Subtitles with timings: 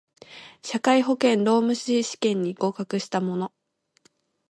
[0.63, 3.51] 社会保険労務士試験に合格した者